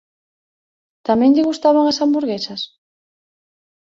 Tamén 1.07 1.33
lle 1.35 1.47
gustaban 1.49 1.85
as 1.87 1.99
hamburguesas? 2.01 2.61